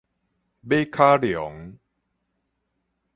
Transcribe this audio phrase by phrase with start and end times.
[0.67, 1.77] 馬卡龍